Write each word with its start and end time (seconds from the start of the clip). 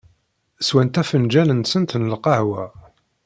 Swant 0.67 0.99
afenǧal-nsent 1.01 1.91
n 2.01 2.09
lqahwa. 2.13 2.63